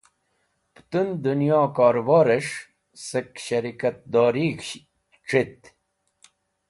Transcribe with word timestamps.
Pẽtũn 0.73 1.07
dẽnyo 1.23 1.61
korẽborẽs̃h 1.75 2.57
sẽk 3.07 3.29
shẽrikatdorig̃h 3.45 4.73
c̃hit. 5.27 5.61